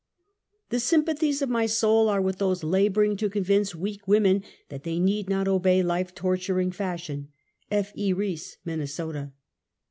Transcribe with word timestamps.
The 0.69 0.79
sympathies 0.79 1.43
of 1.43 1.49
my 1.49 1.67
soul 1.67 2.09
are 2.09 2.23
with 2.23 2.39
those 2.39 2.63
laboring 2.63 3.15
to 3.17 3.29
convince 3.29 3.75
weak 3.75 4.07
women 4.07 4.43
that 4.69 4.81
they 4.81 4.97
need 4.97 5.29
not 5.29 5.47
obey 5.47 5.83
life 5.83 6.15
torturing 6.15 6.71
fashion. 6.71 7.27
F. 7.69 7.93
E. 7.95 8.11
Eeece, 8.11 8.57
Minnesota. 8.65 9.31